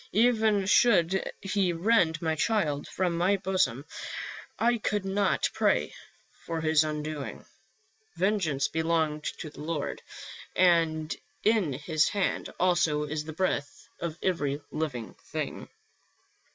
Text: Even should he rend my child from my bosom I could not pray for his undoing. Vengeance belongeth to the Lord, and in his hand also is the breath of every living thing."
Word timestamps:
Even 0.13 0.65
should 0.65 1.31
he 1.41 1.73
rend 1.73 2.23
my 2.23 2.33
child 2.33 2.87
from 2.87 3.15
my 3.15 3.37
bosom 3.37 3.85
I 4.57 4.79
could 4.79 5.05
not 5.05 5.51
pray 5.53 5.93
for 6.31 6.59
his 6.59 6.83
undoing. 6.83 7.45
Vengeance 8.17 8.67
belongeth 8.67 9.37
to 9.37 9.51
the 9.51 9.61
Lord, 9.61 10.01
and 10.55 11.15
in 11.43 11.73
his 11.73 12.09
hand 12.09 12.49
also 12.59 13.03
is 13.03 13.25
the 13.25 13.33
breath 13.33 13.87
of 13.99 14.17
every 14.23 14.59
living 14.71 15.13
thing." 15.25 15.69